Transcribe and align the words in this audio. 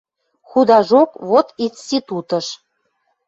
Худажок— 0.49 1.09
вот 1.29 1.47
институтыш 1.65 2.45